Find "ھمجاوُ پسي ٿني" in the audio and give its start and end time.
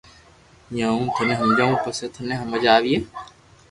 1.39-2.35